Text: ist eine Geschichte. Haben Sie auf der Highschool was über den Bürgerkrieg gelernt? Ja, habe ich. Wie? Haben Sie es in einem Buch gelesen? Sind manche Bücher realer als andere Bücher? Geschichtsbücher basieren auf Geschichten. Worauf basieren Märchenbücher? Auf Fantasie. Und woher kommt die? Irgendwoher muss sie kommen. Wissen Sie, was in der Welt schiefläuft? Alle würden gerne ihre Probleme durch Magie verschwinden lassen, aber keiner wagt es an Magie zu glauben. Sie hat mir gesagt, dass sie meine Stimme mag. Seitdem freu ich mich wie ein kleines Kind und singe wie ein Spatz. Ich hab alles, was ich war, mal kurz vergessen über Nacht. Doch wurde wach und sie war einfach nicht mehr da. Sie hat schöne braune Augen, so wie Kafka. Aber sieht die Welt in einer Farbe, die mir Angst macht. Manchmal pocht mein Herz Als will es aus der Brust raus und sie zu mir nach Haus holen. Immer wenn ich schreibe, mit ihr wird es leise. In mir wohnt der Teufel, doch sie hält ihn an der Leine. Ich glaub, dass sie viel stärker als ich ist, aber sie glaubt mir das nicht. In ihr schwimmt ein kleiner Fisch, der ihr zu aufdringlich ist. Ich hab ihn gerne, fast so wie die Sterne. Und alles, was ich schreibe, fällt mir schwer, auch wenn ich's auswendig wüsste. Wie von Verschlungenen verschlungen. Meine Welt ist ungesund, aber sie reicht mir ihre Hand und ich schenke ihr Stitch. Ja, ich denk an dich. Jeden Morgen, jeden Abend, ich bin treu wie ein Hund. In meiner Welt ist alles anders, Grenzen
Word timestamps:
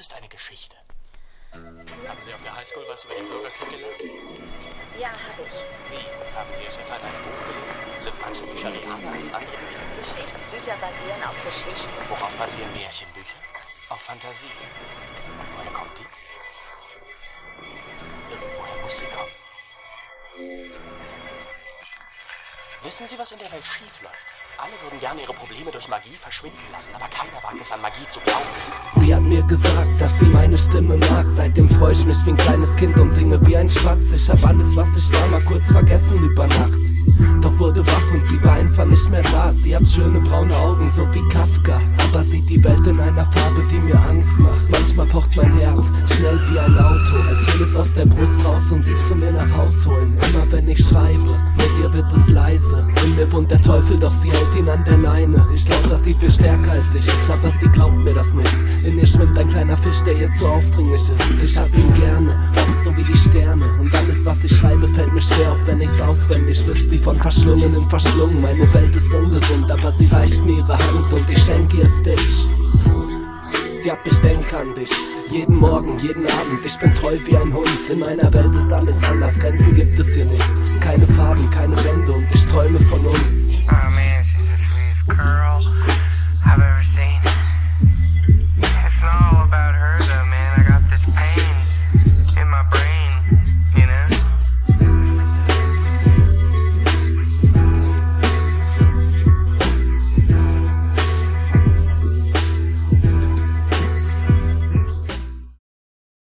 ist 0.00 0.14
eine 0.14 0.28
Geschichte. 0.28 0.76
Haben 1.52 2.22
Sie 2.22 2.32
auf 2.32 2.40
der 2.42 2.56
Highschool 2.56 2.84
was 2.88 3.04
über 3.04 3.14
den 3.14 3.28
Bürgerkrieg 3.28 3.70
gelernt? 3.70 4.00
Ja, 4.98 5.10
habe 5.10 5.42
ich. 5.44 5.60
Wie? 5.92 6.02
Haben 6.34 6.50
Sie 6.56 6.64
es 6.64 6.76
in 6.76 6.84
einem 6.84 7.12
Buch 7.24 7.40
gelesen? 7.44 8.00
Sind 8.00 8.20
manche 8.20 8.42
Bücher 8.44 8.72
realer 8.72 9.12
als 9.12 9.28
andere 9.34 9.58
Bücher? 9.60 9.84
Geschichtsbücher 10.00 10.76
basieren 10.80 11.22
auf 11.22 11.36
Geschichten. 11.44 11.90
Worauf 12.08 12.34
basieren 12.36 12.72
Märchenbücher? 12.72 13.36
Auf 13.90 14.00
Fantasie. 14.00 14.46
Und 14.46 15.48
woher 15.58 15.72
kommt 15.72 15.98
die? 15.98 16.08
Irgendwoher 18.32 18.76
muss 18.82 18.96
sie 18.96 19.06
kommen. 19.06 19.34
Wissen 22.82 23.06
Sie, 23.06 23.18
was 23.18 23.32
in 23.32 23.38
der 23.38 23.52
Welt 23.52 23.64
schiefläuft? 23.64 24.24
Alle 24.58 24.72
würden 24.82 25.00
gerne 25.00 25.20
ihre 25.20 25.32
Probleme 25.32 25.70
durch 25.70 25.88
Magie 25.88 26.16
verschwinden 26.18 26.58
lassen, 26.72 26.90
aber 26.94 27.06
keiner 27.06 27.42
wagt 27.42 27.60
es 27.60 27.72
an 27.72 27.80
Magie 27.80 28.06
zu 28.08 28.20
glauben. 28.20 28.46
Sie 28.96 29.14
hat 29.14 29.22
mir 29.22 29.42
gesagt, 29.42 30.00
dass 30.00 30.18
sie 30.18 30.26
meine 30.26 30.58
Stimme 30.58 30.96
mag. 30.96 31.26
Seitdem 31.34 31.68
freu 31.68 31.92
ich 31.92 32.04
mich 32.04 32.24
wie 32.26 32.30
ein 32.30 32.36
kleines 32.36 32.76
Kind 32.76 32.96
und 32.98 33.14
singe 33.14 33.44
wie 33.46 33.56
ein 33.56 33.68
Spatz. 33.68 34.12
Ich 34.12 34.28
hab 34.28 34.44
alles, 34.44 34.76
was 34.76 34.96
ich 34.96 35.12
war, 35.12 35.26
mal 35.28 35.42
kurz 35.42 35.64
vergessen 35.70 36.18
über 36.18 36.46
Nacht. 36.46 36.78
Doch 37.42 37.58
wurde 37.58 37.86
wach 37.86 38.12
und 38.12 38.26
sie 38.28 38.42
war 38.44 38.54
einfach 38.54 38.84
nicht 38.84 39.08
mehr 39.10 39.22
da. 39.22 39.52
Sie 39.52 39.74
hat 39.74 39.86
schöne 39.86 40.20
braune 40.20 40.54
Augen, 40.56 40.90
so 40.94 41.02
wie 41.14 41.26
Kafka. 41.28 41.80
Aber 41.98 42.22
sieht 42.24 42.48
die 42.48 42.62
Welt 42.62 42.86
in 42.86 43.00
einer 43.00 43.24
Farbe, 43.24 43.66
die 43.70 43.78
mir 43.78 43.98
Angst 44.00 44.38
macht. 44.38 44.68
Manchmal 44.68 45.06
pocht 45.06 45.36
mein 45.36 45.58
Herz 45.58 45.90
Als 47.70 47.76
will 47.76 47.82
es 47.82 47.88
aus 47.88 47.94
der 47.94 48.06
Brust 48.06 48.44
raus 48.44 48.72
und 48.72 48.84
sie 48.84 48.96
zu 48.96 49.14
mir 49.14 49.32
nach 49.32 49.56
Haus 49.56 49.86
holen. 49.86 50.14
Immer 50.14 50.50
wenn 50.50 50.68
ich 50.68 50.78
schreibe, 50.78 51.30
mit 51.56 51.70
ihr 51.80 51.92
wird 51.92 52.12
es 52.16 52.28
leise. 52.28 52.84
In 53.04 53.16
mir 53.16 53.30
wohnt 53.32 53.50
der 53.50 53.62
Teufel, 53.62 53.98
doch 53.98 54.12
sie 54.12 54.30
hält 54.30 54.54
ihn 54.58 54.68
an 54.68 54.84
der 54.84 54.98
Leine. 54.98 55.46
Ich 55.54 55.66
glaub, 55.66 55.88
dass 55.88 56.02
sie 56.02 56.14
viel 56.14 56.30
stärker 56.30 56.72
als 56.72 56.94
ich 56.94 57.06
ist, 57.06 57.30
aber 57.30 57.52
sie 57.60 57.68
glaubt 57.68 57.96
mir 57.98 58.14
das 58.14 58.32
nicht. 58.32 58.56
In 58.84 58.98
ihr 58.98 59.06
schwimmt 59.06 59.38
ein 59.38 59.48
kleiner 59.48 59.76
Fisch, 59.76 60.02
der 60.02 60.14
ihr 60.14 60.34
zu 60.34 60.46
aufdringlich 60.46 61.02
ist. 61.02 61.42
Ich 61.42 61.58
hab 61.58 61.72
ihn 61.76 61.92
gerne, 61.94 62.36
fast 62.52 62.84
so 62.84 62.96
wie 62.96 63.04
die 63.04 63.16
Sterne. 63.16 63.64
Und 63.78 63.94
alles, 63.94 64.24
was 64.24 64.42
ich 64.44 64.56
schreibe, 64.56 64.88
fällt 64.88 65.12
mir 65.12 65.22
schwer, 65.22 65.52
auch 65.52 65.66
wenn 65.66 65.80
ich's 65.80 66.00
auswendig 66.00 66.66
wüsste. 66.66 66.90
Wie 66.90 66.98
von 66.98 67.16
Verschlungenen 67.16 67.88
verschlungen. 67.88 68.40
Meine 68.40 68.72
Welt 68.74 68.96
ist 68.96 69.12
ungesund, 69.14 69.70
aber 69.70 69.92
sie 69.92 70.06
reicht 70.06 70.44
mir 70.44 70.58
ihre 70.58 70.78
Hand 70.78 71.12
und 71.12 71.30
ich 71.30 71.42
schenke 71.42 71.78
ihr 71.78 71.88
Stitch. 71.88 72.46
Ja, 73.82 73.96
ich 74.04 74.18
denk 74.18 74.52
an 74.52 74.74
dich. 74.74 74.90
Jeden 75.30 75.56
Morgen, 75.56 75.98
jeden 76.00 76.26
Abend, 76.26 76.66
ich 76.66 76.78
bin 76.78 76.94
treu 76.94 77.16
wie 77.24 77.36
ein 77.36 77.54
Hund. 77.54 77.68
In 77.88 78.00
meiner 78.00 78.30
Welt 78.32 78.54
ist 78.54 78.70
alles 78.72 79.02
anders, 79.02 79.38
Grenzen 79.38 79.74